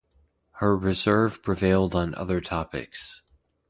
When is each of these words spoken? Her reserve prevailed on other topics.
Her 0.53 0.75
reserve 0.75 1.43
prevailed 1.43 1.93
on 1.93 2.15
other 2.15 2.41
topics. 2.41 3.21